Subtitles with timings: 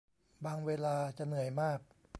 [0.45, 1.79] บางเวลาจะเหนื่อยมาก